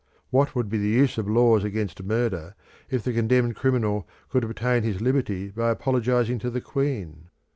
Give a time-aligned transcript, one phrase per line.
[0.31, 2.55] What would be the use of laws against murder
[2.89, 7.29] if the condemned criminal could obtain his liberty by apologising to the Queen?